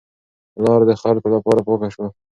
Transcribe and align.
لار 0.63 0.81
د 0.89 0.91
خلکو 1.01 1.27
لپاره 1.35 1.61
پاکه 1.67 1.89
شوه. 1.93 2.07